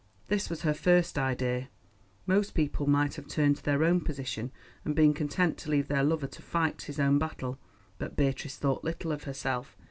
[0.29, 1.69] This was her first idea.
[2.25, 4.51] Most people might have turned to their own position
[4.83, 7.59] and been content to leave their lover to fight his own battle.
[7.99, 9.77] But Beatrice thought little of herself.